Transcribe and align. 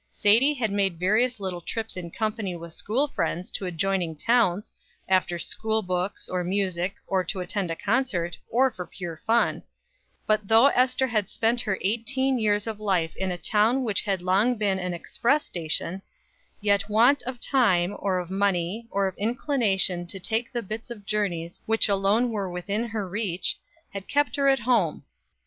Sadie 0.09 0.55
had 0.55 0.71
made 0.71 0.99
various 0.99 1.39
little 1.39 1.61
trips 1.61 1.95
in 1.95 2.09
company 2.09 2.55
with 2.55 2.73
school 2.73 3.07
friends 3.09 3.51
to 3.51 3.67
adjoining 3.67 4.15
towns, 4.15 4.73
after 5.07 5.37
school 5.37 5.83
books, 5.83 6.27
or 6.27 6.43
music, 6.43 6.95
or 7.05 7.23
to 7.25 7.39
attend 7.39 7.69
a 7.69 7.75
concert, 7.75 8.35
or 8.49 8.71
for 8.71 8.87
pure 8.87 9.21
fun; 9.27 9.61
but, 10.25 10.47
though 10.47 10.65
Ester 10.65 11.05
had 11.05 11.29
spent 11.29 11.61
her 11.61 11.77
eighteen 11.81 12.39
years 12.39 12.65
of 12.65 12.79
life 12.79 13.15
in 13.15 13.29
a 13.29 13.37
town 13.37 13.83
which 13.83 14.01
had 14.01 14.23
long 14.23 14.55
been 14.55 14.79
an 14.79 14.95
"Express 14.95 15.45
Station," 15.45 16.01
yet 16.61 16.89
want 16.89 17.21
of 17.27 17.39
time, 17.39 17.95
or 17.99 18.17
of 18.17 18.31
money, 18.31 18.87
or 18.89 19.05
of 19.05 19.15
inclination 19.19 20.07
to 20.07 20.19
take 20.19 20.51
the 20.51 20.63
bits 20.63 20.89
of 20.89 21.05
journeys 21.05 21.59
which 21.67 21.87
alone 21.87 22.31
were 22.31 22.49
within 22.49 22.85
her 22.85 23.07
reach, 23.07 23.55
had 23.93 24.07
kept 24.07 24.35
her 24.35 24.49
at 24.49 24.61
home. 24.61 25.03